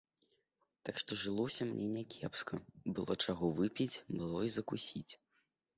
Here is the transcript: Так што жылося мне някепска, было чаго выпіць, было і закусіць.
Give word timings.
Так 0.87 0.95
што 1.03 1.17
жылося 1.25 1.67
мне 1.73 1.87
някепска, 1.97 2.55
было 2.97 3.19
чаго 3.25 3.55
выпіць, 3.61 4.01
было 4.17 4.39
і 4.49 4.55
закусіць. 4.59 5.11